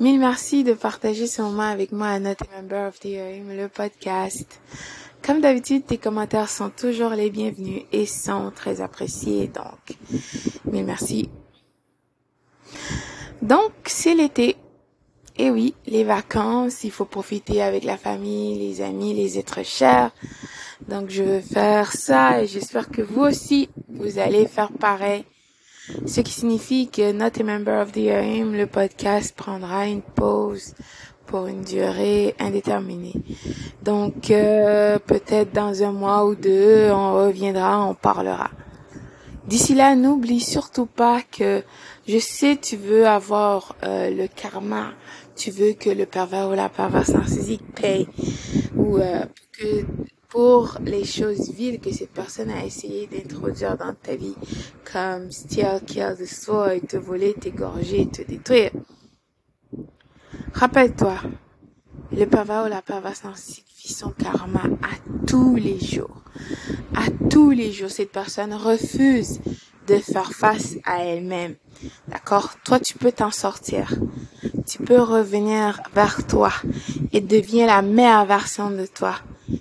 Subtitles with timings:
[0.00, 3.68] Mille merci de partager ce moment avec moi à notre Member of the Year, le
[3.68, 4.58] podcast.
[5.22, 9.98] Comme d'habitude, tes commentaires sont toujours les bienvenus et sont très appréciés, donc
[10.64, 11.28] mille merci.
[13.42, 14.56] Donc, c'est l'été.
[15.36, 20.12] Et oui, les vacances, il faut profiter avec la famille, les amis, les êtres chers.
[20.88, 25.26] Donc, je vais faire ça et j'espère que vous aussi, vous allez faire pareil.
[26.06, 30.74] Ce qui signifie que Not a Member of the Year, le podcast prendra une pause
[31.26, 33.14] pour une durée indéterminée.
[33.82, 38.50] Donc euh, peut-être dans un mois ou deux, on reviendra, on parlera.
[39.46, 41.62] D'ici là, n'oublie surtout pas que
[42.06, 44.92] je sais tu veux avoir euh, le karma,
[45.36, 48.08] tu veux que le pervers ou la perverse narcissique paye
[48.76, 49.84] ou euh, que
[50.30, 54.36] pour les choses viles que cette personne a essayé d'introduire dans ta vie,
[54.90, 58.70] comme steal, kill, destroy, te voler, t'égorger, te détruire.
[60.54, 61.16] Rappelle-toi,
[62.12, 62.82] le pervers ou la
[63.24, 66.22] narcissique vit son karma à tous les jours.
[66.94, 69.40] À tous les jours, cette personne refuse
[69.88, 71.56] de faire face à elle-même.
[72.06, 72.54] D'accord?
[72.64, 73.92] Toi, tu peux t'en sortir.
[74.66, 76.52] Tu peux revenir vers toi
[77.12, 79.16] et devenir la meilleure version de toi.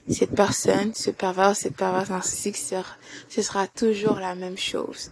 [0.10, 5.12] Cette personne, ce pervers, cette perverse narcissique, ce sera toujours la même chose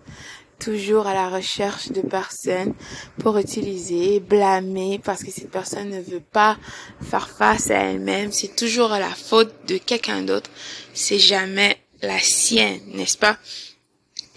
[0.60, 2.74] toujours à la recherche de personnes
[3.20, 6.58] pour utiliser, blâmer parce que cette personne ne veut pas
[7.02, 8.32] faire face à elle-même.
[8.32, 10.50] C'est toujours la faute de quelqu'un d'autre.
[10.94, 13.38] C'est jamais la sienne, n'est-ce pas?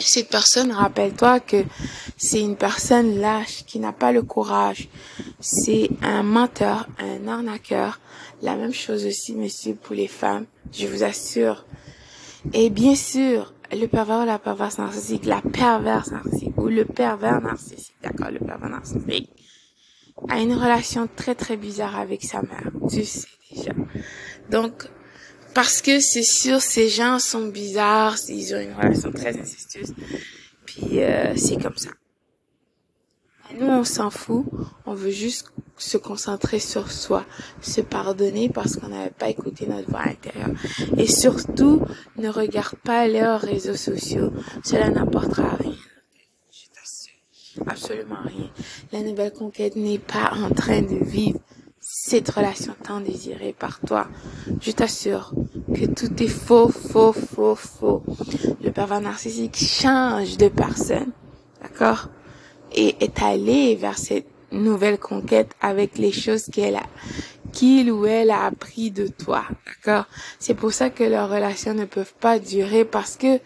[0.01, 1.65] Cette personne, rappelle-toi que
[2.17, 4.89] c'est une personne lâche qui n'a pas le courage.
[5.41, 8.01] C'est un menteur, un arnaqueur.
[8.43, 10.47] La même chose aussi, monsieur, pour les femmes.
[10.73, 11.67] Je vous assure.
[12.55, 17.41] Et bien sûr, le pervers ou la perverse narcissique, la perverse narcissique ou le pervers
[17.41, 19.31] narcissique, d'accord, le pervers narcissique,
[20.29, 22.71] a une relation très très bizarre avec sa mère.
[22.89, 23.73] Tu sais déjà.
[24.51, 24.89] Donc,
[25.55, 29.95] parce que c'est sûr, ces gens sont bizarres, ils ont une relation très incestueuse,
[30.65, 31.91] puis euh, c'est comme ça.
[33.59, 34.47] Nous, on s'en fout,
[34.87, 37.25] on veut juste se concentrer sur soi,
[37.61, 40.51] se pardonner parce qu'on n'avait pas écouté notre voix intérieure.
[40.97, 41.83] Et surtout,
[42.17, 44.33] ne regarde pas leurs réseaux sociaux.
[44.63, 45.75] Cela n'apportera rien.
[46.53, 47.65] Je t'assure.
[47.67, 48.51] Absolument rien.
[48.93, 51.41] La nouvelle conquête n'est pas en train de vivre
[51.81, 54.07] cette relation tant désirée par toi.
[54.61, 55.33] Je t'assure
[55.75, 58.03] que tout est faux, faux, faux, faux.
[58.63, 61.11] Le pervers narcissique change de personne.
[61.63, 62.09] D'accord?
[62.73, 66.87] Et est allé vers cette nouvelle conquête avec les choses qu'elle a,
[67.53, 69.45] qu'il ou elle a appris de toi.
[69.67, 70.05] D'accord?
[70.39, 73.41] C'est pour ça que leurs relations ne peuvent pas durer parce que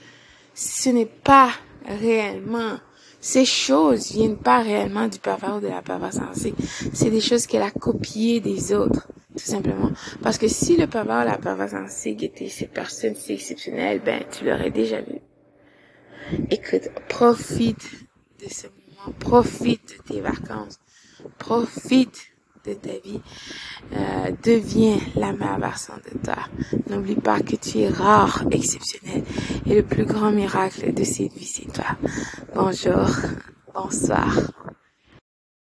[0.55, 1.51] ce n'est pas
[1.87, 2.78] réellement
[3.24, 6.56] ces choses viennent pas réellement du pervers ou de la perverse narcissique.
[6.92, 9.90] C'est des choses qu'elle a copiées des autres, tout simplement.
[10.22, 14.22] Parce que si le pervers ou la perverse narcissique était cette personne si exceptionnelle, ben,
[14.30, 15.20] tu l'aurais déjà vu.
[16.50, 17.88] Écoute, profite
[18.44, 20.78] de ce moment, profite de tes vacances,
[21.38, 22.34] profite
[22.64, 23.20] de ta vie,
[23.92, 24.30] euh,
[25.16, 26.42] la meilleure version de toi.
[26.88, 29.25] N'oublie pas que tu es rare, exceptionnel,
[29.66, 31.97] et le plus grand miracle de cette vie, c'est toi.
[32.54, 33.08] Bonjour,
[33.74, 34.34] bonsoir,